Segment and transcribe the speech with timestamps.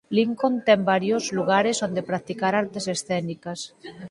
[0.17, 3.59] Lincoln ten varios lugares onde practicar artes escénicas.